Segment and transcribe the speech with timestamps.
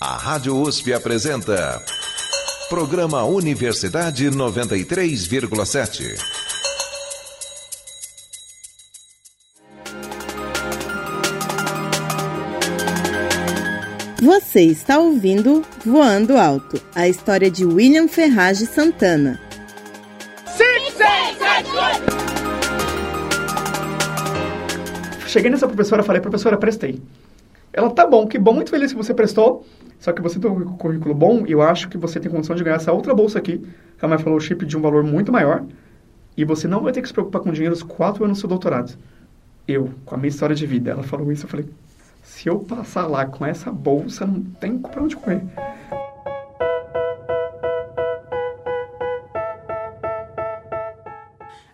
[0.00, 1.82] A Rádio USP apresenta.
[2.68, 6.14] Programa Universidade 93,7.
[14.22, 19.40] Você está ouvindo Voando Alto, a história de William Ferraz de Santana.
[25.26, 27.02] Cheguei nessa professora, falei, professora, prestei.
[27.72, 29.66] Ela, tá bom, que bom, muito feliz que você prestou.
[29.98, 32.76] Só que você tem um currículo bom eu acho que você tem condição de ganhar
[32.76, 35.64] essa outra bolsa aqui, que é uma fellowship de um valor muito maior.
[36.36, 38.48] E você não vai ter que se preocupar com dinheiro os quatro anos do seu
[38.48, 38.96] doutorado.
[39.66, 41.68] Eu, com a minha história de vida, ela falou isso, eu falei,
[42.22, 45.42] se eu passar lá com essa bolsa, não tem pra onde correr.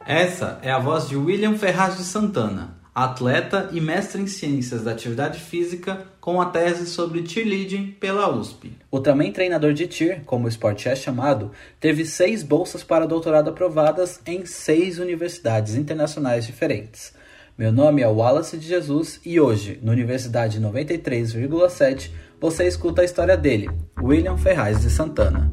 [0.06, 4.92] Essa é a voz de William Ferraz de Santana, atleta e mestre em ciências da
[4.92, 8.72] atividade física com a tese sobre cheerleading pela USP.
[8.88, 13.50] O também treinador de cheer, como o esporte é chamado, teve seis bolsas para doutorado
[13.50, 17.12] aprovadas em seis universidades internacionais diferentes.
[17.58, 23.36] Meu nome é Wallace de Jesus e hoje, no Universidade 93,7, você escuta a história
[23.36, 23.70] dele,
[24.00, 25.52] William Ferraz de Santana.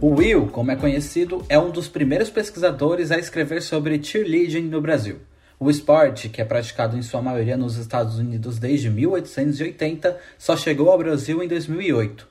[0.00, 4.80] O Will, como é conhecido, é um dos primeiros pesquisadores a escrever sobre cheerleading no
[4.80, 5.16] Brasil.
[5.58, 10.92] O esporte, que é praticado em sua maioria nos Estados Unidos desde 1880, só chegou
[10.92, 12.28] ao Brasil em 2008.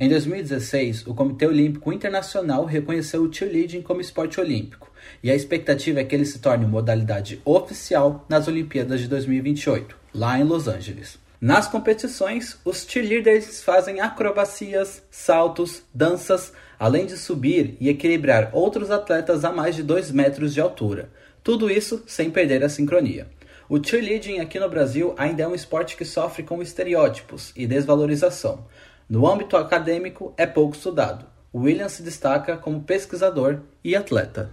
[0.00, 4.90] Em 2016, o Comitê Olímpico Internacional reconheceu o cheerleading como esporte olímpico,
[5.22, 10.36] e a expectativa é que ele se torne modalidade oficial nas Olimpíadas de 2028, lá
[10.36, 11.22] em Los Angeles.
[11.40, 16.52] Nas competições, os cheerleaders fazem acrobacias, saltos, danças,
[16.84, 21.08] além de subir e equilibrar outros atletas a mais de 2 metros de altura.
[21.42, 23.26] Tudo isso sem perder a sincronia.
[23.70, 28.66] O cheerleading aqui no Brasil ainda é um esporte que sofre com estereótipos e desvalorização.
[29.08, 31.24] No âmbito acadêmico, é pouco estudado.
[31.54, 34.50] William se destaca como pesquisador e atleta.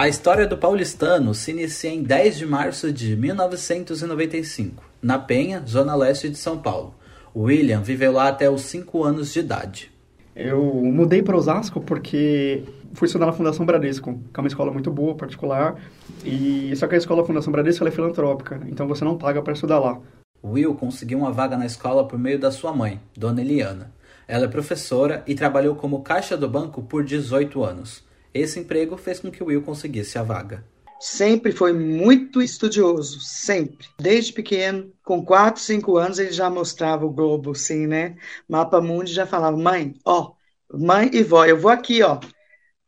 [0.00, 5.94] A história do paulistano se inicia em 10 de março de 1995, na Penha, zona
[5.94, 6.94] leste de São Paulo.
[7.36, 9.92] William viveu lá até os 5 anos de idade.
[10.34, 14.90] Eu mudei para Osasco porque fui estudar na Fundação Bradesco, que é uma escola muito
[14.90, 15.76] boa, particular.
[16.24, 19.80] E só que a escola Fundação Bradesco é filantrópica, então você não paga para estudar
[19.80, 20.00] lá.
[20.42, 23.92] Will conseguiu uma vaga na escola por meio da sua mãe, Dona Eliana.
[24.26, 28.08] Ela é professora e trabalhou como caixa do banco por 18 anos.
[28.32, 30.64] Esse emprego fez com que Will conseguisse a vaga.
[31.00, 33.86] Sempre foi muito estudioso, sempre.
[33.98, 38.16] Desde pequeno, com 4, 5 anos, ele já mostrava o globo, assim, né?
[38.46, 40.32] Mapa mundi já falava, mãe, ó,
[40.70, 42.20] mãe e vó, eu vou aqui, ó.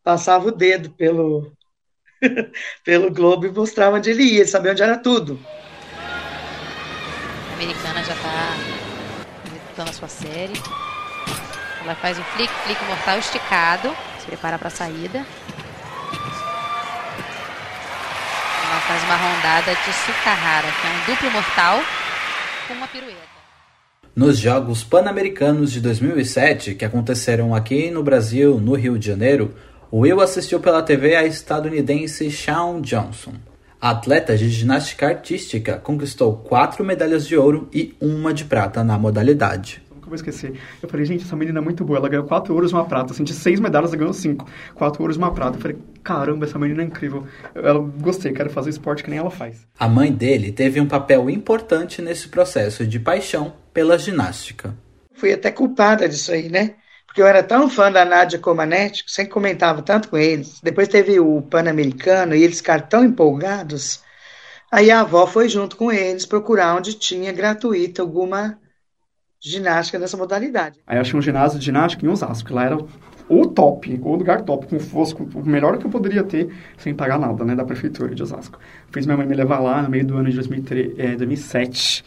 [0.05, 1.53] Passava o dedo pelo,
[2.85, 5.41] pelo globo e mostrava onde ele ia, ele sabia onde era tudo.
[7.51, 8.57] A americana já está
[9.47, 10.53] executando a sua série.
[11.83, 14.12] Ela faz o flick, flick mortal esticado.
[14.23, 15.19] Se prepara para a saída.
[18.65, 21.83] Ela faz uma rondada de Sukahara, que é um duplo mortal
[22.69, 23.33] com uma pirueta.
[24.15, 29.57] Nos Jogos Pan-Americanos de 2007, que aconteceram aqui no Brasil, no Rio de Janeiro,
[29.93, 33.33] Will assistiu pela TV a estadunidense Shawn Johnson.
[33.81, 38.97] A atleta de ginástica artística conquistou quatro medalhas de ouro e uma de prata na
[38.97, 39.82] modalidade
[40.13, 40.61] vou esquecer.
[40.83, 41.99] Eu falei, gente, essa menina é muito boa.
[41.99, 43.13] Ela ganhou quatro ouros e uma prata.
[43.13, 44.47] Assim, de seis medalhas, ela ganhou cinco.
[44.75, 45.57] Quatro ouros e uma prata.
[45.57, 47.27] Eu falei, caramba, essa menina é incrível.
[47.55, 49.67] Eu, gostei, quero fazer esporte que nem ela faz.
[49.79, 54.75] A mãe dele teve um papel importante nesse processo de paixão pela ginástica.
[55.15, 56.75] Fui até culpada disso aí, né?
[57.07, 60.61] Porque eu era tão fã da Nádia Comaneci, sempre comentava tanto com eles.
[60.63, 64.01] Depois teve o Pan-Americano e eles ficaram tão empolgados.
[64.71, 68.59] Aí a avó foi junto com eles procurar onde tinha gratuita alguma
[69.43, 70.79] ginástica nessa modalidade.
[70.87, 72.79] Aí eu achei um ginásio de ginástica em Osasco, que lá era
[73.29, 77.19] o top, o lugar top, com fosse o melhor que eu poderia ter sem pagar
[77.19, 78.59] nada, né, da prefeitura de Osasco.
[78.93, 82.05] Fiz minha mãe me levar lá no meio do ano de 2003, é, 2007.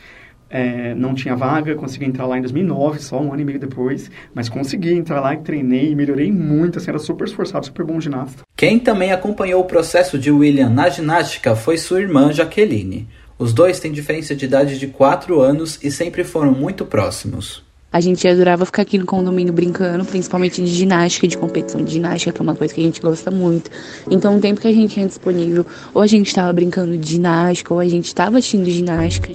[0.48, 4.12] É, não tinha vaga, consegui entrar lá em 2009, só um ano e meio depois,
[4.34, 8.00] mas consegui entrar lá e treinei e melhorei muito, assim, era super esforçado, super bom
[8.00, 8.44] ginasta.
[8.56, 13.08] Quem também acompanhou o processo de William na ginástica foi sua irmã Jaqueline.
[13.38, 17.64] Os dois têm diferença de idade de 4 anos e sempre foram muito próximos.
[17.92, 22.32] A gente adorava ficar aqui no condomínio brincando, principalmente de ginástica, de competição de ginástica,
[22.32, 23.70] que é uma coisa que a gente gosta muito.
[24.10, 27.74] Então, o tempo que a gente tinha disponível, ou a gente estava brincando de ginástica,
[27.74, 29.30] ou a gente estava assistindo ginástica.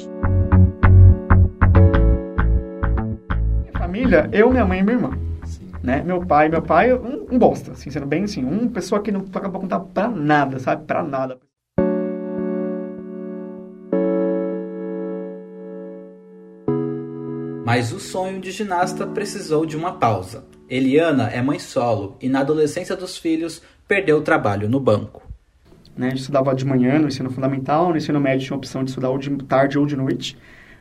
[3.74, 5.18] família, eu, minha mãe e minha irmã.
[5.82, 6.02] Né?
[6.02, 9.20] Meu pai, meu pai, um, um bosta, assim, sendo bem assim, uma pessoa que não
[9.20, 10.84] toca pra contar pra nada, sabe?
[10.86, 11.38] Pra nada.
[17.70, 20.44] Mas o sonho de ginasta precisou de uma pausa.
[20.68, 25.22] Eliana é mãe solo e na adolescência dos filhos perdeu o trabalho no banco.
[25.96, 26.08] Né?
[26.08, 29.10] A gente estudava de manhã no ensino fundamental, no ensino médio tinha opção de estudar
[29.10, 30.36] ou de tarde ou de noite.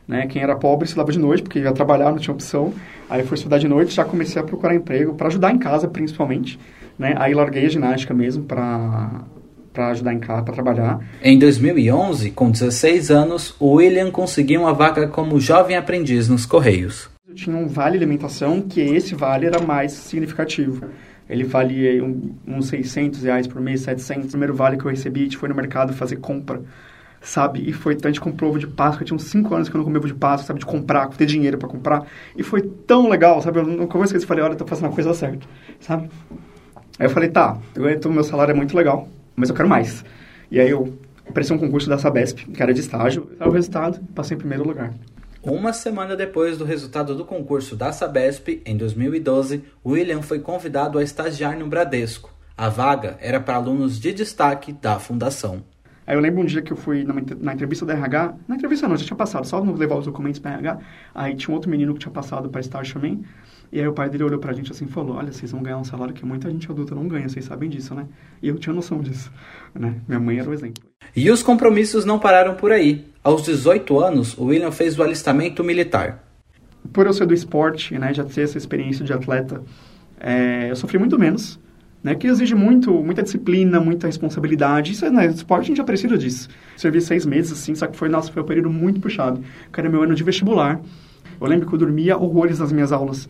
[0.08, 0.26] Né?
[0.26, 2.74] Quem era pobre estudava de noite, porque ia trabalhar, não tinha opção.
[3.08, 6.58] Aí fui estudar de noite, já comecei a procurar emprego, para ajudar em casa principalmente.
[6.98, 7.14] Né?
[7.18, 9.22] Aí larguei a ginástica mesmo para
[9.80, 11.00] para ajudar em casa, para trabalhar.
[11.22, 17.08] Em 2011, com 16 anos, o William conseguiu uma vaga como jovem aprendiz nos Correios.
[17.26, 20.84] Eu tinha um vale alimentação, que esse vale era mais significativo.
[21.28, 24.26] Ele valia um, uns 600 reais por mês, 700.
[24.26, 26.60] O primeiro vale que eu recebi, a gente foi no mercado fazer compra,
[27.22, 27.66] sabe?
[27.66, 29.84] E foi, a gente comprou ovo de Páscoa, tinha uns 5 anos que eu não
[29.86, 30.58] comia ovo de Páscoa, sabe?
[30.58, 32.04] De comprar, ter dinheiro para comprar.
[32.36, 33.60] E foi tão legal, sabe?
[33.60, 35.46] Eu, no começo eu falei, olha, eu tô fazendo a coisa certa,
[35.78, 36.10] sabe?
[36.98, 40.04] Aí eu falei, tá, eu, então, meu salário é muito legal, mas eu quero mais.
[40.50, 40.98] E aí eu
[41.32, 43.30] prestei um concurso da Sabesp, que era de estágio.
[43.38, 44.92] Aí o resultado, passei em primeiro lugar.
[45.42, 51.02] Uma semana depois do resultado do concurso da Sabesp, em 2012, William foi convidado a
[51.02, 52.30] estagiar no Bradesco.
[52.56, 55.62] A vaga era para alunos de destaque da fundação.
[56.06, 57.06] Aí eu lembro um dia que eu fui
[57.40, 60.40] na entrevista da RH, na entrevista não, já tinha passado, só não levar os documentos
[60.40, 60.78] para RH,
[61.14, 63.24] aí tinha um outro menino que tinha passado para estágio também,
[63.72, 65.78] e aí o pai dele olhou pra gente assim e falou, olha, vocês vão ganhar
[65.78, 68.06] um salário que muita gente adulta não ganha, vocês sabem disso, né?
[68.42, 69.30] E eu tinha noção disso,
[69.74, 69.94] né?
[70.08, 70.82] Minha mãe era o exemplo.
[71.14, 73.06] E os compromissos não pararam por aí.
[73.22, 76.24] Aos 18 anos, o William fez o alistamento militar.
[76.92, 79.62] Por eu ser do esporte, né, já ter essa experiência de atleta,
[80.18, 81.60] é, eu sofri muito menos,
[82.02, 84.92] né, que exige muito, muita disciplina, muita responsabilidade.
[84.92, 86.48] Isso, né, esporte a gente já precisa disso.
[86.76, 89.40] Servi seis meses, assim, só que foi, nossa, foi um período muito puxado.
[89.72, 90.80] Que era meu ano de vestibular.
[91.40, 93.28] Eu lembro que eu dormia horrores nas minhas aulas.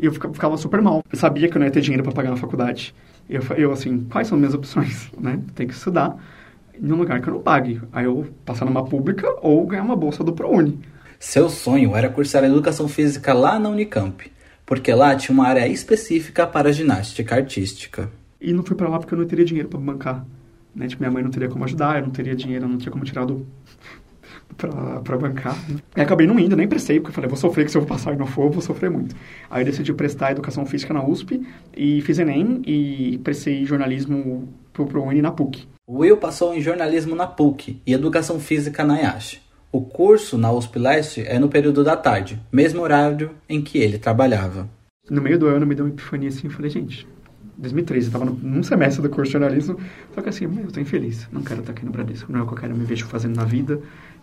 [0.00, 1.04] Eu ficava super mal.
[1.10, 2.94] Eu sabia que eu não ia ter dinheiro para pagar na faculdade.
[3.28, 5.38] Eu, eu, assim, quais são as minhas opções, né?
[5.54, 6.16] Tem que estudar
[6.74, 7.80] em um lugar que eu não pague.
[7.92, 10.80] Aí eu passar numa pública ou ganhar uma bolsa do ProUni.
[11.18, 14.32] Seu sonho era cursar educação física lá na Unicamp,
[14.64, 18.10] porque lá tinha uma área específica para ginástica artística.
[18.40, 20.24] E não fui para lá porque eu não teria dinheiro para bancar.
[20.74, 20.86] Né?
[20.86, 23.04] Tipo, minha mãe não teria como ajudar, eu não teria dinheiro, eu não tinha como
[23.04, 23.46] tirar do
[24.66, 25.56] para bancar.
[25.70, 26.02] Né?
[26.02, 28.16] Acabei não indo, nem prestei, porque eu falei, vou sofrer, que se eu passar e
[28.16, 29.14] não for, eu vou sofrer muito.
[29.50, 31.42] Aí eu decidi prestar Educação Física na USP,
[31.76, 35.66] e fiz Enem, e prestei jornalismo pro ProUni na PUC.
[35.88, 39.40] Will passou em jornalismo na PUC e educação física na IASH.
[39.72, 43.98] O curso na USP Leste é no período da tarde, mesmo horário em que ele
[43.98, 44.68] trabalhava.
[45.08, 47.06] No meio do ano me deu uma epifania assim, eu falei, gente,
[47.60, 49.78] 2013, eu estava num semestre do curso de jornalismo,
[50.14, 52.46] só que assim, eu estou infeliz, não quero estar aqui no Bradesco, não é o
[52.46, 53.80] que eu quero me vejo fazendo na vida,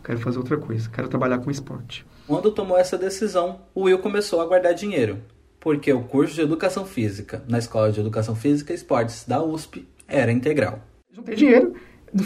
[0.07, 2.05] quero fazer outra coisa, quero trabalhar com esporte.
[2.25, 5.17] Quando tomou essa decisão, o Will começou a guardar dinheiro,
[5.59, 9.85] porque o curso de Educação Física na Escola de Educação Física e Esportes da USP
[10.07, 10.79] era integral.
[11.11, 11.73] Juntei dinheiro,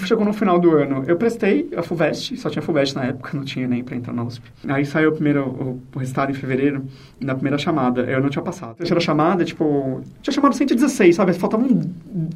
[0.06, 3.44] chegou no final do ano, eu prestei a FUVEST, só tinha FUVEST na época, não
[3.44, 4.44] tinha nem para entrar na USP.
[4.68, 6.86] Aí saiu o primeiro, o, o resultado em fevereiro,
[7.20, 8.74] na primeira chamada, eu não tinha passado.
[8.74, 11.34] A terceira chamada, tipo, tinha chamado 116, sabe?
[11.34, 11.82] Faltavam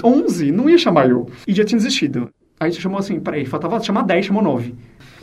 [0.04, 1.30] 11, não ia chamar eu.
[1.48, 2.32] E já tinha desistido.
[2.60, 4.74] Aí chamou assim, peraí, faltava chamar 10, chamou 9.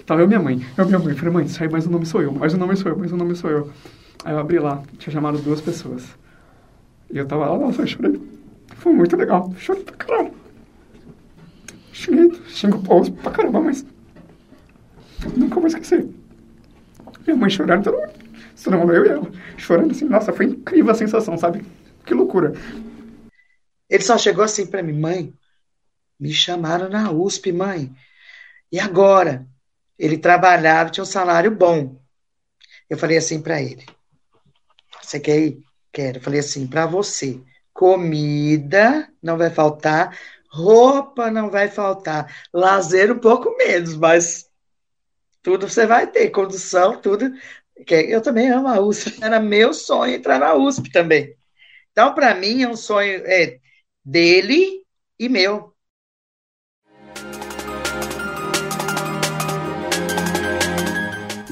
[0.07, 0.61] Tava eu e minha mãe.
[0.77, 2.77] Eu e minha mãe, falei, mãe, sai, mas o nome sou eu, mas o nome
[2.77, 3.73] sou eu, mas o nome sou eu.
[4.25, 6.05] Aí eu abri lá, tinha chamado duas pessoas.
[7.11, 8.21] E eu tava lá, nossa, eu chorei.
[8.77, 10.33] Foi muito legal, chorei pra caralho.
[11.93, 13.85] Xinguei, xingo o povo pra caramba, mas
[15.37, 16.09] nunca vou esquecer.
[17.27, 18.13] Minha mãe chorando, todo mundo,
[18.65, 21.65] todo mundo, eu e ela, chorando assim, nossa, foi incrível a sensação, sabe?
[22.05, 22.53] Que loucura.
[23.89, 25.35] Ele só chegou assim pra mim, mãe,
[26.19, 27.93] me chamaram na USP, mãe.
[28.71, 29.47] E agora?
[30.03, 32.03] Ele trabalhava, tinha um salário bom.
[32.91, 33.87] Eu falei assim para ele:
[35.01, 35.63] Você quer ir?
[35.93, 36.19] Quero.
[36.19, 37.41] Eu falei assim: para você,
[37.73, 40.19] comida não vai faltar,
[40.51, 44.51] roupa não vai faltar, lazer um pouco menos, mas
[45.41, 47.33] tudo você vai ter, condução, tudo.
[47.89, 51.33] Eu também amo a USP, era meu sonho entrar na USP também.
[51.93, 53.61] Então, para mim, é um sonho é,
[54.05, 54.85] dele
[55.17, 55.73] e meu.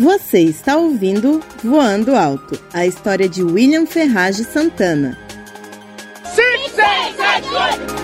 [0.00, 5.19] Você está ouvindo Voando Alto, a história de William Ferrage Santana.
[6.25, 8.00] 5, 6, 7, 8!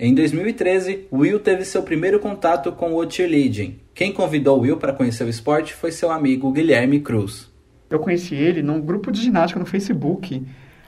[0.00, 3.78] Em 2013, Will teve seu primeiro contato com o cheerleading.
[3.94, 7.48] Quem convidou Will para conhecer o esporte foi seu amigo Guilherme Cruz.
[7.88, 10.44] Eu conheci ele num grupo de ginástica no Facebook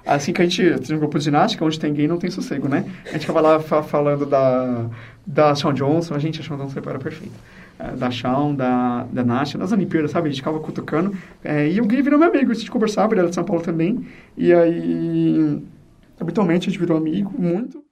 [0.09, 2.69] assim que a gente tem um grupo de ginástica, onde tem gay não tem sossego,
[2.69, 2.85] né?
[3.07, 4.87] A gente ficava lá fa falando da,
[5.27, 7.35] da Shawn Johnson, a gente, a Shawn Johnson era perfeita.
[7.79, 10.29] é, da Chão, da, da Nasha, das Olimpíadas, sabe?
[10.29, 11.17] A gente ficava cutucando.
[11.45, 13.63] É, e o Gui virou meu amigo, a gente conversava, ele era de São Paulo
[13.63, 14.05] também.
[14.37, 15.63] E aí,
[16.21, 17.83] habitualmente, a gente virou amigo, muito.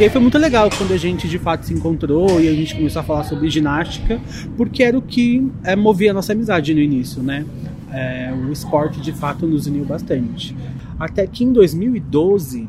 [0.00, 2.74] E aí foi muito legal quando a gente de fato se encontrou e a gente
[2.74, 4.18] começou a falar sobre ginástica,
[4.56, 7.44] porque era o que é, movia a nossa amizade no início, né?
[7.92, 10.56] É, o esporte de fato nos uniu bastante.
[10.98, 12.68] Até que em 2012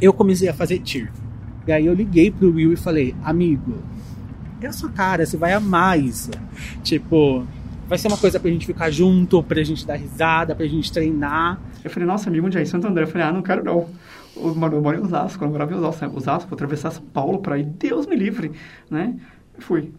[0.00, 1.10] eu comecei a fazer tir.
[1.66, 3.78] E aí eu liguei pro Will e falei, amigo,
[4.66, 6.30] a sua cara, você vai amar isso.
[6.82, 7.46] Tipo,
[7.88, 11.58] vai ser uma coisa pra gente ficar junto, pra gente dar risada, pra gente treinar.
[11.82, 13.04] Eu falei, nossa, amigo, onde é Santo André?
[13.04, 13.88] Eu falei, ah, não quero não.
[14.36, 17.64] Eu moro em Osasco, eu morava em Osasco, Osasco, vou atravessar São Paulo pra ir,
[17.64, 18.52] Deus me livre,
[18.90, 19.16] né?
[19.60, 19.92] Fui.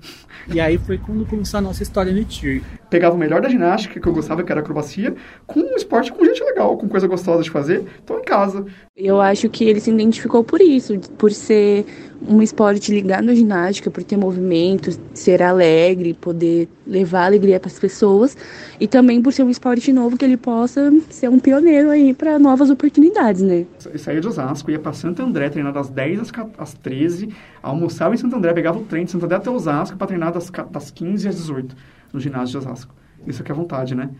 [0.48, 2.62] E aí foi quando começou a nossa história no TIR.
[2.90, 5.16] Pegava o melhor da ginástica, que eu gostava, que era acrobacia,
[5.46, 7.86] com um esporte com gente legal, com coisa gostosa de fazer.
[8.06, 8.66] Tô em casa.
[9.04, 11.86] Eu acho que ele se identificou por isso, por ser
[12.28, 17.80] um esporte ligado à ginástica, por ter movimento, ser alegre, poder levar alegria para as
[17.80, 18.38] pessoas
[18.80, 22.38] e também por ser um esporte novo que ele possa ser um pioneiro aí para
[22.38, 23.66] novas oportunidades, né?
[23.92, 27.30] Eu saía de Osasco, ia para Santo André, treinar das 10 às, às 13,
[27.64, 30.52] almoçava em Santo André, pegava o trem de Santo André até Osasco para treinar das,
[30.70, 31.76] das 15 às 18
[32.14, 32.94] no ginásio de Osasco.
[33.26, 34.12] Isso aqui é vontade, né?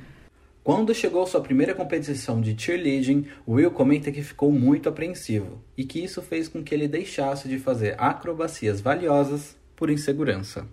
[0.64, 6.04] Quando chegou sua primeira competição de cheerleading, Will comenta que ficou muito apreensivo e que
[6.04, 10.68] isso fez com que ele deixasse de fazer acrobacias valiosas por insegurança.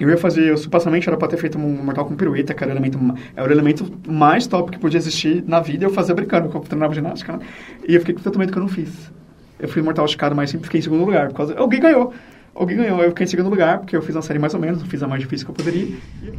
[0.00, 2.72] Eu ia fazer, eu supostamente era para ter feito um mortal com pirueta, que era
[2.72, 2.98] o elemento,
[3.36, 6.92] era o elemento mais top que podia existir na vida, eu fazia brincando, eu treinava
[6.92, 7.46] ginástica, né?
[7.86, 9.12] E eu fiquei com tanto medo que eu não fiz.
[9.60, 11.54] Eu fui mortal esticado, mas sempre fiquei em segundo lugar, por causa...
[11.54, 12.12] Alguém ganhou.
[12.54, 14.80] Alguém ganhou, eu fiquei em segundo lugar, porque eu fiz uma série mais ou menos,
[14.84, 15.96] fiz a mais difícil que eu poderia.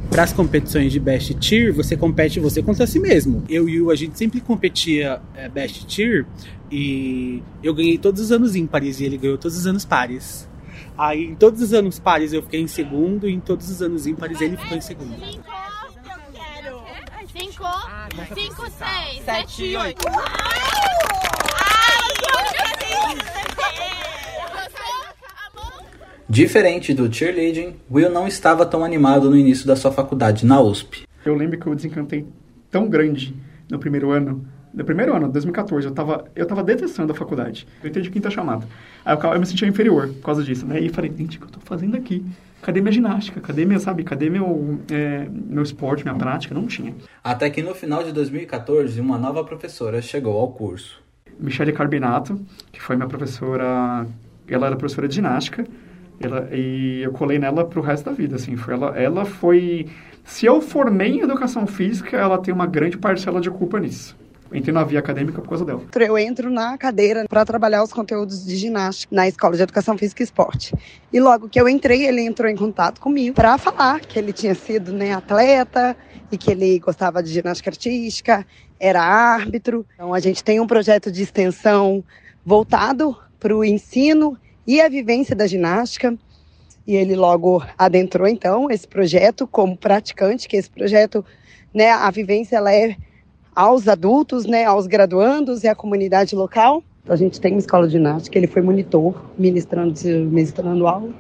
[0.10, 3.44] Para as competições de Best Tier, você compete você contra si mesmo.
[3.50, 6.26] Eu e o a gente sempre competia é, Best Tier
[6.72, 10.48] e eu ganhei todos os anos ímpares e ele ganhou todos os anos pares.
[10.98, 14.08] Aí em todos os anos pares eu fiquei em segundo e em todos os anos
[14.08, 15.16] ímpares ele ficou em segundo.
[17.38, 17.64] 5,
[18.34, 20.06] 5, 6, 7, 8.
[26.28, 31.04] Diferente do cheerleading, Will não estava tão animado no início da sua faculdade na USP.
[31.24, 32.26] Eu lembro que eu desencantei
[32.72, 33.36] tão grande
[33.70, 34.44] no primeiro ano.
[34.74, 37.68] No primeiro ano, 2014, eu tava, eu tava detestando a faculdade.
[37.82, 38.68] Eu entrei de quinta chamada.
[39.06, 40.80] Aí eu, eu me sentia inferior por causa disso, né?
[40.80, 42.26] E falei, gente, o que eu tô fazendo aqui?
[42.60, 43.40] Cadê minha ginástica?
[43.40, 44.04] Cadê meu, sabe?
[44.04, 46.56] Cadê meu, é, meu esporte, minha prática?
[46.56, 46.96] Não tinha.
[47.24, 51.00] Até que no final de 2014, uma nova professora chegou ao curso.
[51.40, 54.08] Michele Carbinato, que foi minha professora...
[54.48, 55.66] Ela era professora de ginástica
[56.20, 58.56] ela, e eu colei nela pro resto da vida, assim.
[58.56, 59.88] Foi ela, ela foi...
[60.24, 64.18] Se eu formei em educação física, ela tem uma grande parcela de culpa nisso.
[64.54, 65.82] Entrei na via acadêmica por causa dela.
[66.00, 70.22] Eu entro na cadeira para trabalhar os conteúdos de ginástica na Escola de Educação Física
[70.22, 70.74] e Esporte.
[71.12, 74.56] E logo que eu entrei, ele entrou em contato comigo para falar que ele tinha
[74.56, 75.96] sido né, atleta
[76.32, 78.46] e que ele gostava de ginástica artística,
[78.80, 79.86] era árbitro.
[79.96, 82.04] Então a gente tem um projeto de extensão
[82.46, 86.18] voltado para o ensino e a vivência da ginástica.
[86.88, 91.26] E ele logo adentrou então esse projeto como praticante, que esse projeto,
[91.74, 92.96] né, a vivência ela é
[93.56, 96.84] aos adultos, né, aos graduandos e à comunidade local.
[97.08, 101.12] A gente tem uma escola de ginástica, ele foi monitor, ministrando, ministrando aula,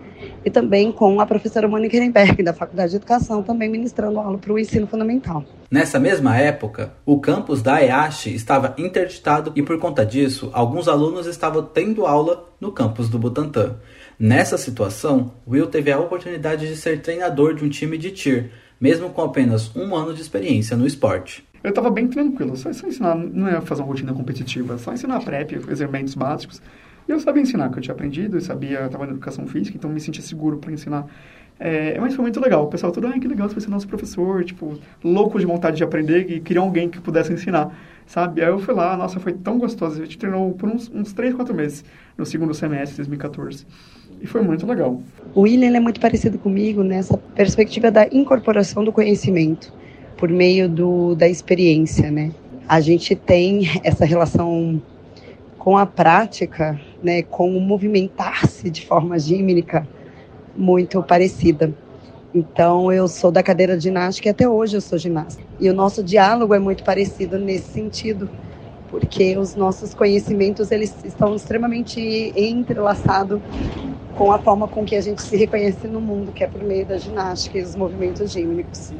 [0.43, 4.53] e também com a professora Mônica Ehrenberg, da Faculdade de Educação, também ministrando aula para
[4.53, 5.43] o ensino fundamental.
[5.69, 11.25] Nessa mesma época, o campus da EASH estava interditado e, por conta disso, alguns alunos
[11.25, 13.75] estavam tendo aula no campus do Butantã.
[14.17, 19.09] Nessa situação, Will teve a oportunidade de ser treinador de um time de tir, mesmo
[19.09, 23.15] com apenas um ano de experiência no esporte eu estava bem tranquilo, só, só ensinar,
[23.15, 26.61] não ia fazer uma rotina competitiva, só ensinar prep, exercitos básicos.
[27.07, 29.77] E eu sabia ensinar, que eu tinha aprendido, eu sabia, eu estava na educação física,
[29.77, 31.05] então me sentia seguro para ensinar.
[31.59, 34.43] É, mas foi muito legal, o pessoal todo, ai, que legal, você ser nosso professor,
[34.43, 37.73] tipo, louco de vontade de aprender e queria alguém que pudesse ensinar,
[38.05, 38.41] sabe?
[38.41, 41.33] Aí eu fui lá, nossa, foi tão gostoso, a gente treinou por uns, uns 3,
[41.33, 41.85] 4 meses,
[42.17, 43.65] no segundo semestre de 2014.
[44.21, 45.01] E foi muito legal.
[45.33, 49.71] O William é muito parecido comigo nessa perspectiva da incorporação do conhecimento
[50.17, 52.31] por meio do, da experiência, né?
[52.67, 54.81] A gente tem essa relação
[55.65, 59.87] com a prática, né, com o movimentar-se de forma gímica
[60.55, 61.73] muito parecida.
[62.35, 65.41] Então, eu sou da cadeira de ginástica e até hoje eu sou ginasta.
[65.59, 68.29] E o nosso diálogo é muito parecido nesse sentido,
[68.91, 71.99] porque os nossos conhecimentos eles estão extremamente
[72.35, 73.41] entrelaçados
[74.15, 76.85] com a forma com que a gente se reconhece no mundo, que é por meio
[76.85, 78.93] da ginástica e os movimentos gímnicos.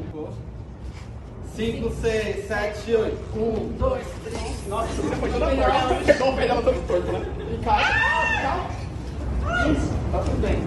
[1.56, 3.16] 5, 6, 7, 8.
[3.34, 4.68] 1, 2, 3.
[4.68, 6.04] Nossa, você foi toda torta.
[6.04, 7.20] Pegou o pé dela todo torto, né?
[7.50, 7.82] E cai.
[9.72, 10.58] Isso, tá tudo bem.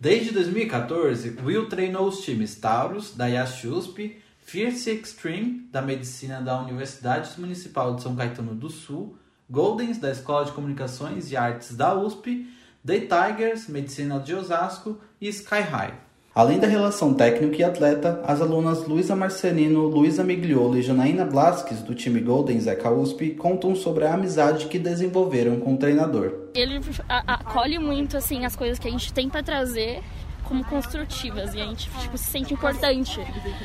[0.00, 7.38] Desde 2014, Will treinou os times Taurus, da USP, Fierce Extreme, da Medicina da Universidade
[7.38, 9.14] Municipal de São Caetano do Sul,
[9.50, 12.46] Goldens, da Escola de Comunicações e Artes da USP,
[12.86, 16.07] The Tigers, Medicina de Osasco e Sky High.
[16.38, 21.82] Além da relação técnico e atleta, as alunas Luísa Marcelino, Luísa Migliolo e Janaína Blasques,
[21.82, 26.32] do time Golden Zeca USP, contam sobre a amizade que desenvolveram com o treinador.
[26.54, 30.00] Ele acolhe muito assim as coisas que a gente tem para trazer
[30.44, 33.20] como construtivas e a gente tipo, se sente importante.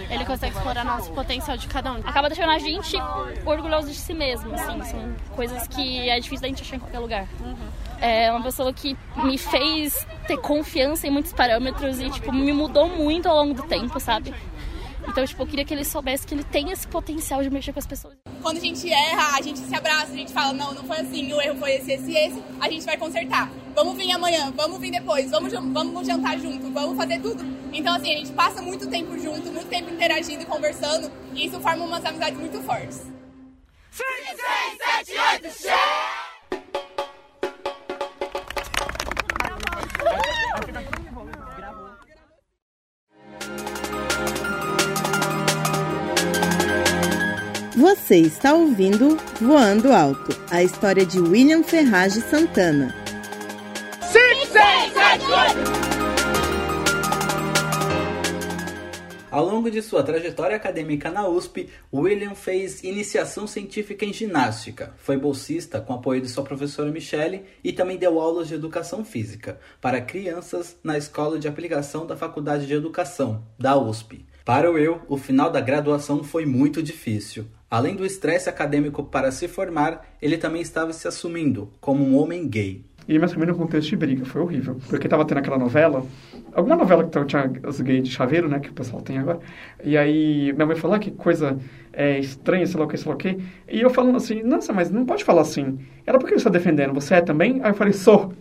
[0.10, 1.98] Ele consegue explorar nosso potencial de cada um.
[1.98, 2.98] Acaba deixando a gente
[3.46, 6.98] orgulhoso de si mesmo, assim, são coisas que é difícil da gente achar em qualquer
[6.98, 7.28] lugar.
[7.40, 12.52] Uhum é uma pessoa que me fez ter confiança em muitos parâmetros e, tipo, me
[12.52, 14.34] mudou muito ao longo do tempo, sabe?
[15.08, 17.80] Então, tipo, eu queria que ele soubesse que ele tem esse potencial de mexer com
[17.80, 18.16] as pessoas.
[18.42, 21.32] Quando a gente erra, a gente se abraça, a gente fala, não, não foi assim,
[21.32, 23.50] o erro foi esse, esse e esse, a gente vai consertar.
[23.74, 27.42] Vamos vir amanhã, vamos vir depois, vamos, vamos jantar junto, vamos fazer tudo.
[27.72, 31.58] Então, assim, a gente passa muito tempo junto, muito tempo interagindo e conversando, e isso
[31.62, 32.98] forma umas amizades muito fortes.
[33.92, 34.04] 5,
[35.06, 36.13] 6, 7, 8, cheio!
[47.84, 52.96] Você está ouvindo Voando Alto, a história de William Ferrage Santana.
[54.00, 55.84] 5, 6, 7, 8!
[59.30, 65.18] Ao longo de sua trajetória acadêmica na USP, William fez iniciação científica em ginástica, foi
[65.18, 70.00] bolsista com apoio de sua professora Michele e também deu aulas de educação física para
[70.00, 74.26] crianças na Escola de Aplicação da Faculdade de Educação, da USP.
[74.46, 77.46] Para o Will, o final da graduação foi muito difícil.
[77.74, 82.48] Além do estresse acadêmico para se formar, ele também estava se assumindo como um homem
[82.48, 82.86] gay.
[83.08, 84.78] E me assumi no contexto de briga, foi horrível.
[84.88, 86.06] Porque tava tendo aquela novela,
[86.54, 89.40] alguma novela que tinha os gays de chaveiro, né, que o pessoal tem agora.
[89.84, 91.58] E aí minha mãe falou, ah, que coisa
[91.92, 93.40] é, estranha, sei lá o que, sei lá o que.
[93.68, 95.80] E eu falando assim, nossa, mas não pode falar assim.
[96.06, 96.94] Ela, por que você está defendendo?
[96.94, 97.60] Você é também?
[97.64, 98.32] Aí eu falei, sou.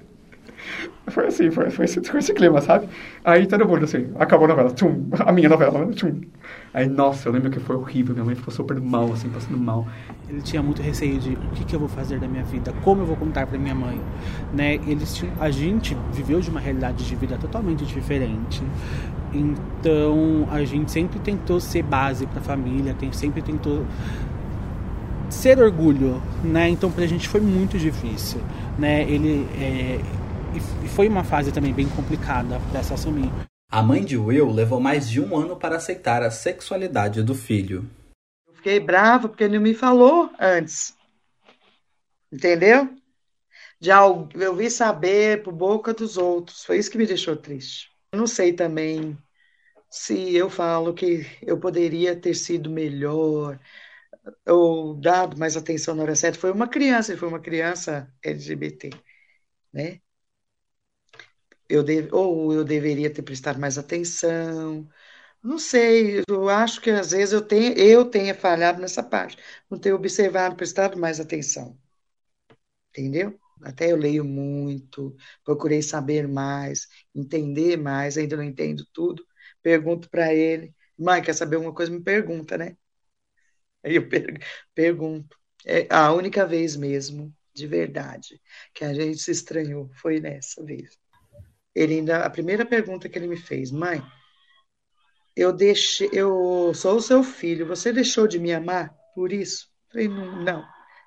[1.09, 2.88] Foi assim, foi, foi, esse, foi esse clima, sabe?
[3.25, 6.20] Aí todo mundo assim, acabou a novela, tchum, a minha novela, né, tchum.
[6.75, 9.87] Aí, nossa, eu lembro que foi horrível, minha mãe ficou super mal, assim, passando mal.
[10.29, 13.03] Ele tinha muito receio de o que, que eu vou fazer da minha vida, como
[13.03, 14.01] eu vou contar para minha mãe,
[14.55, 14.75] né?
[14.87, 18.62] Eles tinham, a gente viveu de uma realidade de vida totalmente diferente.
[19.35, 23.85] Então, a gente sempre tentou ser base para a família, tem, sempre tentou
[25.29, 26.68] ser orgulho, né?
[26.68, 28.40] Então, pra gente foi muito difícil,
[28.79, 29.03] né?
[29.03, 30.01] Ele é,
[30.85, 33.31] e foi uma fase também bem complicada para se assumir.
[33.71, 37.88] A mãe de Will levou mais de um ano para aceitar a sexualidade do filho.
[38.47, 40.95] Eu fiquei brava porque ele não me falou antes.
[42.31, 42.95] Entendeu?
[43.81, 44.01] Já
[44.35, 46.65] eu vi saber por boca dos outros.
[46.65, 47.91] Foi isso que me deixou triste.
[48.12, 49.17] Eu não sei também
[49.88, 53.59] se eu falo que eu poderia ter sido melhor
[54.47, 56.38] ou dado mais atenção na hora certa.
[56.38, 58.91] Foi uma criança, ele foi uma criança LGBT,
[59.73, 60.02] né?
[61.68, 64.88] Eu deve, ou eu deveria ter prestado mais atenção.
[65.42, 69.38] Não sei, eu acho que às vezes eu tenho, eu tenha falhado nessa parte,
[69.70, 71.79] não ter observado, prestado mais atenção.
[72.90, 73.38] Entendeu?
[73.62, 79.25] Até eu leio muito, procurei saber mais, entender mais, ainda não entendo tudo.
[79.62, 81.92] Pergunto para ele, mãe, quer saber alguma coisa?
[81.92, 82.77] Me pergunta, né?
[83.85, 84.40] Aí eu per
[84.75, 85.37] pergunto.
[85.66, 88.40] É a única vez mesmo, de verdade,
[88.75, 90.98] que a gente se estranhou foi nessa vez.
[91.75, 94.03] Ele ainda, a primeira pergunta que ele me fez, mãe,
[95.35, 99.69] eu deixei, eu sou o seu filho, você deixou de me amar por isso?
[99.87, 100.65] Eu falei, não, não,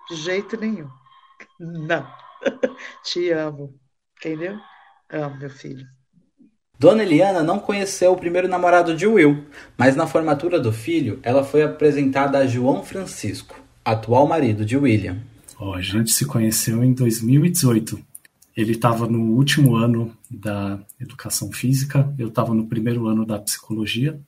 [0.09, 0.89] de jeito nenhum.
[1.59, 2.05] Não.
[3.03, 3.73] Te amo.
[4.17, 4.57] Entendeu?
[5.09, 5.85] Amo, meu filho.
[6.77, 9.45] Dona Eliana não conheceu o primeiro namorado de Will,
[9.77, 15.17] mas na formatura do filho, ela foi apresentada a João Francisco, atual marido de William.
[15.57, 17.97] Oh, a gente se conheceu em 2018.
[18.55, 24.19] Ele estava no último ano da educação física, eu estava no primeiro ano da psicologia.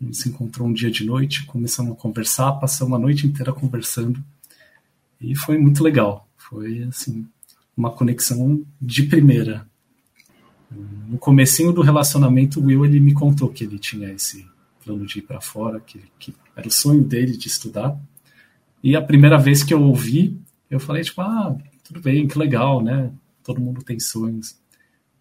[0.00, 3.52] A gente se encontrou um dia de noite, começamos a conversar, passamos a noite inteira
[3.52, 4.22] conversando
[5.20, 6.28] e foi muito legal.
[6.36, 7.26] Foi assim
[7.76, 9.66] uma conexão de primeira.
[11.08, 14.44] No comecinho do relacionamento, o Will ele me contou que ele tinha esse
[14.84, 17.96] plano de ir para fora, que, que era o sonho dele de estudar.
[18.82, 20.36] E a primeira vez que eu ouvi,
[20.70, 23.10] eu falei tipo, ah, tudo bem, que legal, né?
[23.46, 24.56] Todo mundo tem sonhos.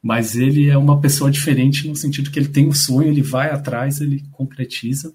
[0.01, 3.51] Mas ele é uma pessoa diferente no sentido que ele tem um sonho, ele vai
[3.51, 5.13] atrás, ele concretiza.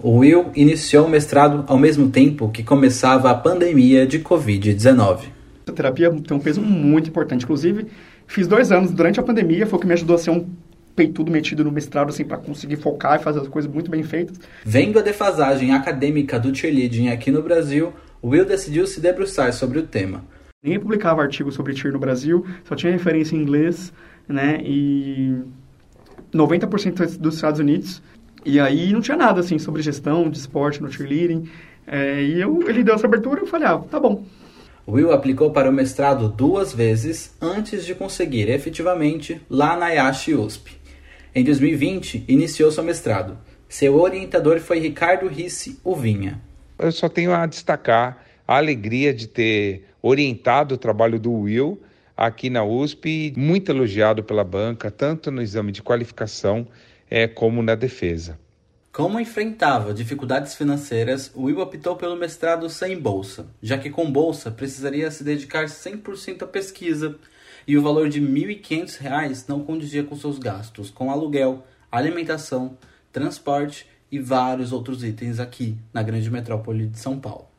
[0.00, 5.24] O Will iniciou o mestrado ao mesmo tempo que começava a pandemia de Covid-19.
[5.66, 7.44] A terapia tem um peso muito importante.
[7.44, 7.86] Inclusive,
[8.26, 10.48] fiz dois anos durante a pandemia, foi o que me ajudou a ser um
[10.96, 14.38] peitudo metido no mestrado, assim, para conseguir focar e fazer as coisas muito bem feitas.
[14.64, 17.92] Vendo a defasagem acadêmica do cheerleading aqui no Brasil,
[18.22, 20.24] Will decidiu se debruçar sobre o tema.
[20.64, 23.92] Ninguém publicava artigo sobre cheer no Brasil, só tinha referência em inglês,
[24.28, 25.36] né, e
[26.32, 28.00] 90% dos Estados Unidos.
[28.44, 31.50] E aí não tinha nada, assim, sobre gestão de esporte no cheerleading.
[31.84, 34.24] É, e eu, ele deu essa abertura e eu falei, ah, tá bom.
[34.86, 40.76] Will aplicou para o mestrado duas vezes antes de conseguir efetivamente lá na Yashi USP.
[41.34, 43.36] Em 2020, iniciou seu mestrado.
[43.68, 46.40] Seu orientador foi Ricardo Risse Uvinha.
[46.78, 51.80] Eu só tenho a destacar a alegria de ter orientado o trabalho do Will
[52.16, 56.66] aqui na USP, muito elogiado pela banca, tanto no exame de qualificação
[57.08, 58.38] é, como na defesa.
[58.92, 65.10] Como enfrentava dificuldades financeiras, Will optou pelo mestrado sem bolsa, já que com bolsa precisaria
[65.10, 67.16] se dedicar 100% à pesquisa
[67.66, 72.76] e o valor de R$ 1.500 não condizia com seus gastos com aluguel, alimentação,
[73.10, 77.51] transporte e vários outros itens aqui na grande metrópole de São Paulo.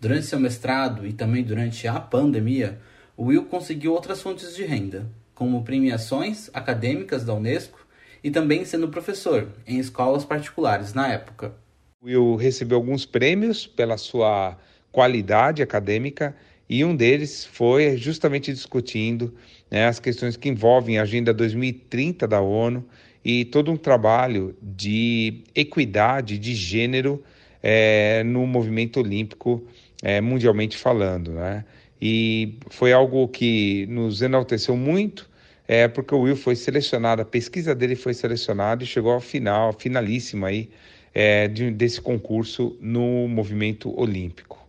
[0.00, 2.78] Durante seu mestrado e também durante a pandemia,
[3.18, 7.84] Will conseguiu outras fontes de renda, como premiações acadêmicas da Unesco
[8.22, 11.52] e também sendo professor em escolas particulares na época.
[12.00, 14.56] Will recebeu alguns prêmios pela sua
[14.92, 16.36] qualidade acadêmica
[16.68, 19.34] e um deles foi justamente discutindo
[19.68, 22.84] né, as questões que envolvem a Agenda 2030 da ONU
[23.24, 27.22] e todo um trabalho de equidade de gênero
[27.62, 29.66] é, no movimento olímpico,
[30.02, 31.32] é, mundialmente falando.
[31.32, 31.64] Né?
[32.00, 35.28] E foi algo que nos enalteceu muito
[35.68, 39.74] é porque o Will foi selecionado, a pesquisa dele foi selecionada e chegou ao final,
[39.74, 40.70] finalíssima aí,
[41.14, 44.66] é, de, desse concurso no movimento olímpico.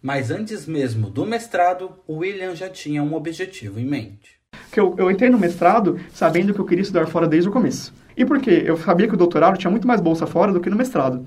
[0.00, 4.38] Mas antes mesmo do mestrado, o William já tinha um objetivo em mente.
[4.72, 7.92] Que eu, eu entrei no mestrado sabendo que eu queria estudar fora desde o começo.
[8.16, 8.62] E por quê?
[8.64, 11.26] Eu sabia que o doutorado tinha muito mais bolsa fora do que no mestrado.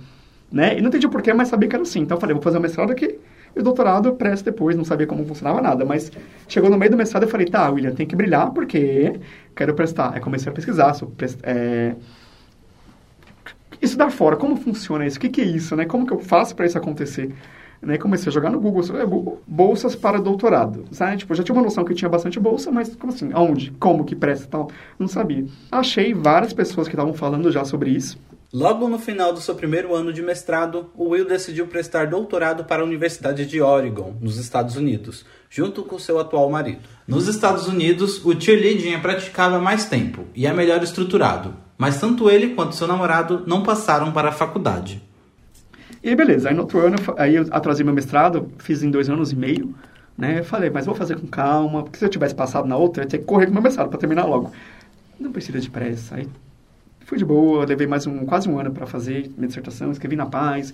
[0.51, 0.79] Né?
[0.79, 1.99] E não entendi porquê, mas sabia que era assim.
[1.99, 3.19] Então eu falei, vou fazer o mestrado aqui
[3.55, 5.85] e o doutorado eu presto depois, não sabia como funcionava nada.
[5.85, 6.11] Mas
[6.47, 9.19] chegou no meio do mestrado e falei, tá, William, tem que brilhar porque
[9.55, 10.13] quero prestar.
[10.13, 10.95] Aí comecei a pesquisar
[11.43, 11.95] é,
[13.81, 15.85] estudar fora, como funciona isso, o que, que é isso, né?
[15.85, 17.33] Como que eu faço para isso acontecer?
[17.81, 21.17] Né, comecei a jogar no Google, bolsas para doutorado, sabe?
[21.17, 23.31] Tipo, já tinha uma noção que tinha bastante bolsa, mas como assim?
[23.33, 23.71] Aonde?
[23.79, 24.69] Como que presta tal?
[24.99, 25.47] Não sabia.
[25.71, 28.19] Achei várias pessoas que estavam falando já sobre isso.
[28.53, 32.81] Logo no final do seu primeiro ano de mestrado, o Will decidiu prestar doutorado para
[32.81, 36.81] a Universidade de Oregon, nos Estados Unidos, junto com seu atual marido.
[37.07, 42.01] Nos Estados Unidos, o cheerleading é praticado há mais tempo e é melhor estruturado, mas
[42.01, 45.01] tanto ele quanto seu namorado não passaram para a faculdade.
[46.03, 49.31] E beleza, aí no outro ano, aí eu atrasei meu mestrado, fiz em dois anos
[49.31, 49.73] e meio,
[50.17, 50.39] né?
[50.39, 53.05] Eu falei, mas vou fazer com calma, porque se eu tivesse passado na outra, eu
[53.05, 54.51] ia ter que correr com meu mestrado para terminar logo.
[55.17, 56.27] Não precisa de pressa, aí
[57.11, 60.27] Fui de boa, levei mais um, quase um ano para fazer minha dissertação, escrevi na
[60.27, 60.73] paz.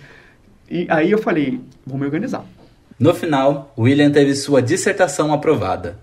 [0.69, 2.45] E aí eu falei, vou me organizar.
[2.99, 5.97] No final, William teve sua dissertação aprovada.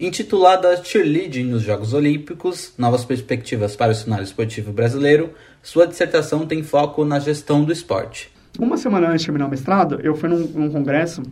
[0.00, 6.62] Intitulada Cheerleading nos Jogos Olímpicos, Novas Perspectivas para o Cenário Esportivo Brasileiro, sua dissertação tem
[6.62, 8.32] foco na gestão do esporte.
[8.58, 11.22] Uma semana antes de terminar o mestrado, eu fui num, num congresso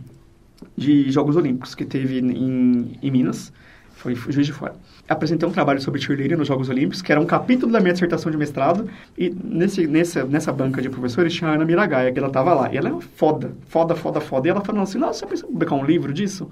[0.77, 3.51] de Jogos Olímpicos que teve em, em Minas,
[3.99, 4.75] foi Juiz de Fora
[5.09, 8.31] apresentei um trabalho sobre cheerleading nos Jogos Olímpicos, que era um capítulo da minha dissertação
[8.31, 12.27] de mestrado, e nesse, nessa, nessa banca de professores tinha a Ana Miragaia, que ela
[12.27, 15.25] estava lá, e ela é foda, foda, foda, foda, e ela falou assim, nossa, você
[15.25, 16.47] pensou em publicar um livro disso?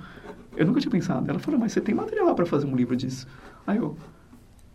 [0.55, 1.29] Eu nunca tinha pensado.
[1.29, 3.27] Ela falou, mas você tem material para fazer um livro disso.
[3.67, 3.95] Aí eu,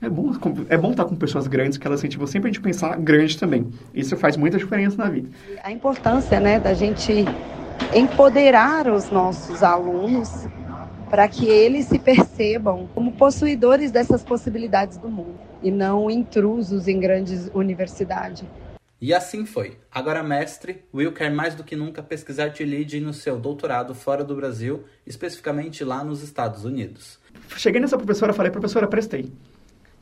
[0.01, 0.31] é bom,
[0.69, 3.67] é bom estar com pessoas grandes, que elas incentivam sempre a gente pensar grande também.
[3.93, 5.29] Isso faz muita diferença na vida.
[5.65, 7.25] A importância, né, da gente
[7.93, 10.47] empoderar os nossos alunos
[11.13, 16.99] para que eles se percebam como possuidores dessas possibilidades do mundo e não intrusos em
[16.99, 18.49] grandes universidades.
[18.99, 19.77] E assim foi.
[19.91, 24.35] Agora mestre, Will quer mais do que nunca pesquisar T-Lead no seu doutorado fora do
[24.35, 27.21] Brasil, especificamente lá nos Estados Unidos.
[27.59, 29.31] Cheguei nessa professora e falei, professora, prestei.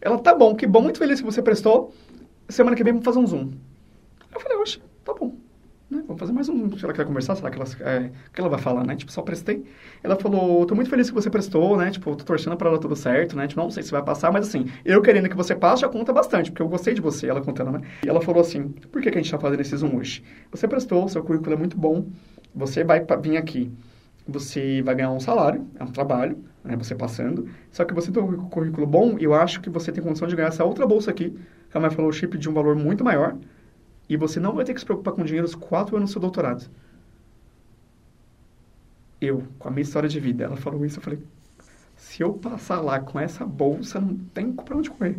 [0.01, 1.93] Ela, tá bom, que bom, muito feliz que você prestou.
[2.49, 3.51] Semana que vem vamos fazer um Zoom.
[4.33, 5.35] Eu falei, oxe, tá bom
[6.21, 8.95] fazer mais um, ela quer conversar, será que ela, é, que ela vai falar, né,
[8.95, 9.65] tipo, só prestei.
[10.03, 12.95] Ela falou, tô muito feliz que você prestou, né, tipo, tô torcendo pra ela tudo
[12.95, 15.81] certo, né, tipo, não sei se vai passar, mas assim, eu querendo que você passe
[15.81, 17.81] já conta bastante, porque eu gostei de você, ela contando, né.
[18.05, 20.23] E ela falou assim, por que, que a gente tá fazendo esse Zoom hoje?
[20.51, 22.07] Você prestou, seu currículo é muito bom,
[22.55, 23.73] você vai vir aqui,
[24.29, 28.23] você vai ganhar um salário, é um trabalho, né, você passando, só que você tem
[28.23, 31.35] um currículo bom, eu acho que você tem condição de ganhar essa outra bolsa aqui,
[31.71, 33.37] que a mãe falou, chip de um valor muito maior,
[34.11, 36.21] e você não vai ter que se preocupar com dinheiro os quatro anos do seu
[36.21, 36.69] doutorado.
[39.21, 41.21] Eu, com a minha história de vida, ela falou isso, eu falei,
[41.97, 45.17] se eu passar lá com essa bolsa, não tem para onde correr.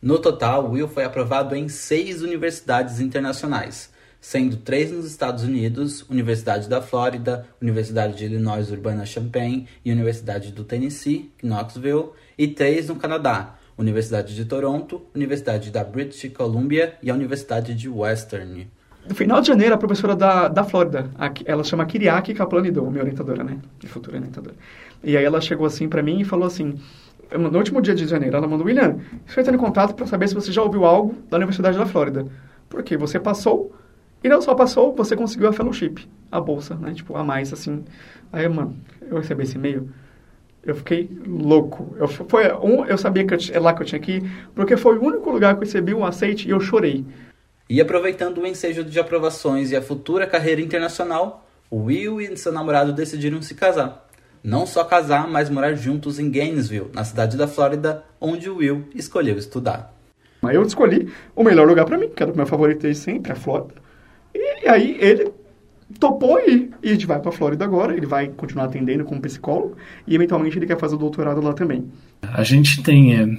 [0.00, 6.68] No total, Will foi aprovado em seis universidades internacionais, sendo três nos Estados Unidos, Universidade
[6.68, 13.56] da Flórida, Universidade de Illinois Urbana-Champaign e Universidade do Tennessee, Knoxville, e três no Canadá,
[13.76, 18.68] Universidade de Toronto, Universidade da British Columbia e a Universidade de Western.
[19.08, 23.02] No final de janeiro, a professora da, da Flórida, a, ela chama Kiriaki Kaplanidou, minha
[23.02, 23.58] orientadora, né?
[23.78, 24.54] De futura orientadora.
[25.02, 26.78] E aí ela chegou assim para mim e falou assim,
[27.36, 30.34] no último dia de janeiro, ela mandou, William, estou entrando em contato para saber se
[30.34, 32.26] você já ouviu algo da Universidade da Flórida.
[32.68, 33.74] Porque você passou,
[34.22, 36.92] e não só passou, você conseguiu a fellowship, a bolsa, né?
[36.94, 37.84] Tipo, a mais, assim.
[38.32, 39.90] Aí, mano, eu recebi esse e-mail,
[40.64, 41.94] eu fiquei louco.
[41.98, 44.76] Eu, foi um, eu sabia que eu, é lá que eu tinha que ir, porque
[44.76, 47.04] foi o único lugar que eu recebi um aceite e eu chorei.
[47.68, 52.92] E aproveitando o ensejo de aprovações e a futura carreira internacional, Will e seu namorado
[52.92, 54.08] decidiram se casar.
[54.44, 59.38] Não só casar, mas morar juntos em Gainesville, na cidade da Flórida, onde Will escolheu
[59.38, 59.94] estudar.
[60.42, 63.36] Eu escolhi o melhor lugar para mim, que era o meu favorito desde sempre, a
[63.36, 63.74] Flórida.
[64.34, 65.32] E aí ele
[65.98, 66.70] topou ir.
[66.82, 69.76] E a gente vai para a Flórida agora, ele vai continuar atendendo como psicólogo
[70.06, 71.90] e eventualmente ele quer fazer o doutorado lá também.
[72.22, 73.38] A gente tem é,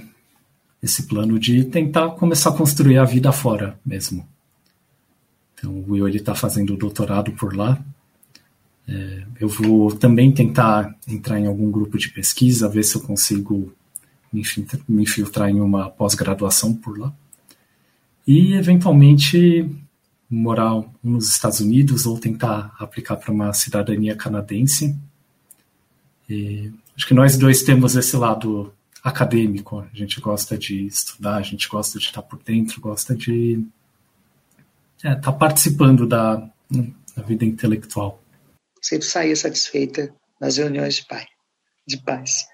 [0.82, 4.26] esse plano de tentar começar a construir a vida fora mesmo.
[5.58, 7.78] Então o Will ele está fazendo o doutorado por lá
[8.86, 13.72] é, eu vou também tentar entrar em algum grupo de pesquisa, ver se eu consigo
[14.32, 17.12] me infiltrar em uma pós-graduação por lá.
[18.26, 19.68] E, eventualmente,
[20.30, 24.96] morar nos Estados Unidos ou tentar aplicar para uma cidadania canadense.
[26.28, 29.80] E acho que nós dois temos esse lado acadêmico.
[29.80, 33.62] A gente gosta de estudar, a gente gosta de estar por dentro, gosta de
[35.02, 36.36] é, estar participando da,
[37.16, 38.24] da vida intelectual
[38.84, 41.24] sempre saía satisfeita nas reuniões de pai,
[41.88, 42.46] de paz.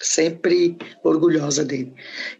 [0.00, 1.92] Sempre orgulhosa dele.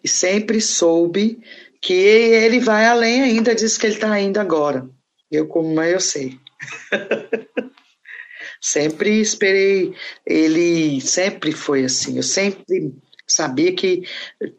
[0.02, 1.40] E sempre soube
[1.82, 4.88] que ele vai além ainda disso que ele está indo agora.
[5.28, 6.38] Eu, como mãe, eu sei.
[8.60, 9.92] sempre esperei,
[10.24, 12.16] ele sempre foi assim.
[12.16, 12.94] Eu sempre
[13.26, 14.04] sabia que.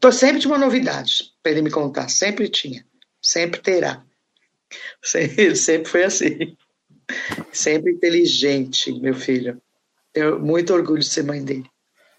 [0.02, 2.86] Tô sempre de uma novidade para ele me contar, sempre tinha,
[3.22, 4.04] sempre terá.
[5.38, 6.58] Ele sempre foi assim.
[7.52, 9.62] Sempre inteligente, meu filho.
[10.12, 11.66] Tenho muito orgulho de ser mãe dele.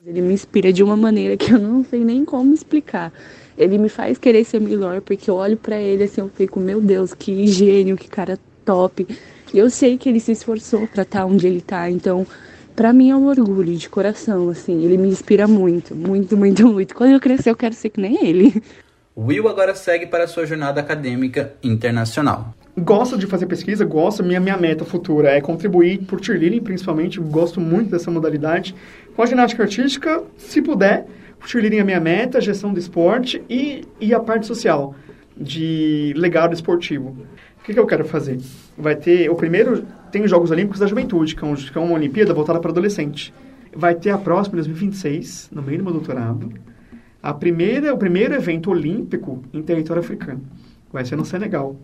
[0.06, 3.12] Ele me inspira de uma maneira que eu não sei nem como explicar.
[3.56, 6.80] Ele me faz querer ser melhor, porque eu olho para ele assim, eu fico, meu
[6.80, 9.06] Deus, que gênio, que cara top.
[9.52, 12.26] E eu sei que ele se esforçou para estar tá onde ele tá, então
[12.74, 14.84] para mim é um orgulho de coração, assim.
[14.84, 16.94] Ele me inspira muito, muito, muito, muito.
[16.94, 18.62] Quando eu crescer, eu quero ser que nem ele.
[19.16, 24.56] Will agora segue para sua jornada acadêmica internacional gosto de fazer pesquisa, gosto, minha, minha
[24.56, 28.74] meta futura é contribuir por cheerleading, principalmente, gosto muito dessa modalidade.
[29.14, 31.06] Com a ginástica artística, se puder,
[31.46, 34.94] cheerleading é minha meta, gestão do esporte e, e a parte social,
[35.36, 37.16] de legado esportivo.
[37.60, 38.38] O que, que eu quero fazer?
[38.76, 41.80] Vai ter, o primeiro, tem os Jogos Olímpicos da Juventude, que é, um, que é
[41.80, 43.32] uma Olimpíada voltada para adolescente.
[43.74, 46.52] Vai ter a próxima em 2026, no meio do meu doutorado,
[47.22, 50.42] a primeira, o primeiro evento olímpico em território africano.
[50.92, 51.74] Vai ser no Senegal.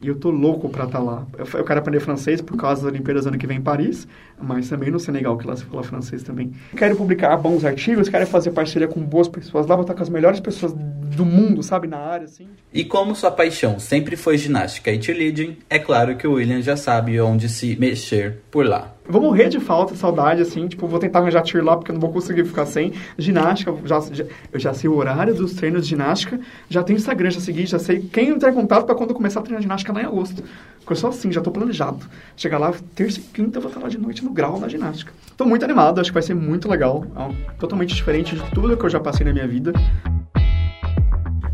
[0.00, 1.26] E eu tô louco pra estar tá lá.
[1.36, 4.06] Eu, eu, quero aprender francês por causa das Olimpíadas ano que vem em Paris,
[4.40, 6.52] mas também no Senegal, que lá se fala francês também.
[6.76, 10.08] Quero publicar bons artigos, quero fazer parceria com boas pessoas lá, vou estar com as
[10.08, 12.46] melhores pessoas do mundo, sabe, na área, assim.
[12.72, 16.76] E como sua paixão sempre foi ginástica e cheerleading, é claro que o William já
[16.76, 18.94] sabe onde se mexer por lá.
[19.08, 22.00] Vou morrer de falta, saudade, assim, tipo, vou tentar arranjar tiro lá porque eu não
[22.00, 22.92] vou conseguir ficar sem.
[23.16, 27.30] Ginástica, já, já, eu já sei o horário dos treinos de ginástica, já tenho Instagram,
[27.30, 29.94] já segui, já sei quem entrar em contato para quando eu começar a treinar ginástica
[29.94, 30.44] lá em agosto.
[30.80, 32.04] Porque eu sou assim, já tô planejado.
[32.36, 35.10] Chegar lá, terça e quinta, eu vou estar lá de noite no grau na ginástica.
[35.38, 37.06] Tô muito animado, acho que vai ser muito legal.
[37.48, 39.72] É totalmente diferente de tudo que eu já passei na minha vida.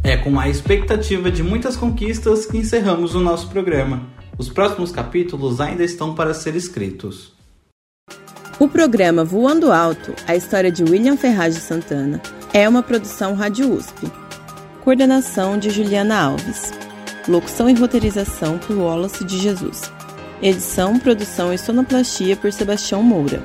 [0.03, 4.03] É com a expectativa de muitas conquistas que encerramos o nosso programa.
[4.37, 7.34] Os próximos capítulos ainda estão para ser escritos.
[8.57, 13.75] O programa Voando Alto, a história de William Ferraz de Santana, é uma produção Rádio
[13.75, 14.09] USP.
[14.85, 16.73] Coordenação de Juliana Alves.
[17.27, 19.83] Locução e roteirização por Wallace de Jesus.
[20.41, 23.43] Edição, produção e sonoplastia por Sebastião Moura.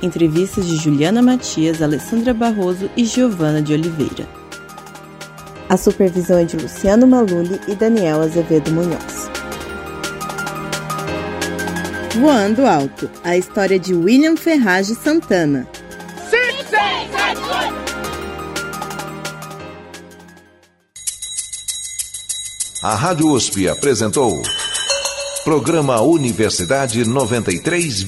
[0.00, 4.26] Entrevistas de Juliana Matias, Alessandra Barroso e Giovana de Oliveira.
[5.68, 9.28] A supervisão é de Luciano Maluli e Daniel Azevedo Munhoz.
[12.14, 15.66] Voando Alto, a história de William Ferraz de Santana.
[16.30, 16.70] Six,
[22.82, 24.40] a Rádio USP apresentou
[25.42, 28.02] Programa Universidade 93,